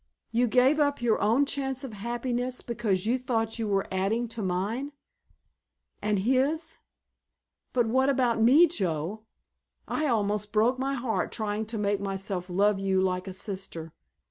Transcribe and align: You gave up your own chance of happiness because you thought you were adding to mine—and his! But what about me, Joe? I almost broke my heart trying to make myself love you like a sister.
You 0.31 0.47
gave 0.47 0.79
up 0.79 0.99
your 0.99 1.21
own 1.21 1.45
chance 1.45 1.83
of 1.83 1.93
happiness 1.93 2.63
because 2.63 3.05
you 3.05 3.19
thought 3.19 3.59
you 3.59 3.67
were 3.67 3.85
adding 3.91 4.27
to 4.29 4.41
mine—and 4.41 4.89
his! 6.17 6.79
But 7.71 7.85
what 7.85 8.09
about 8.09 8.41
me, 8.41 8.65
Joe? 8.65 9.25
I 9.87 10.07
almost 10.07 10.51
broke 10.51 10.79
my 10.79 10.95
heart 10.95 11.31
trying 11.31 11.67
to 11.67 11.77
make 11.77 11.99
myself 11.99 12.49
love 12.49 12.79
you 12.79 12.99
like 12.99 13.27
a 13.27 13.33
sister. 13.35 13.93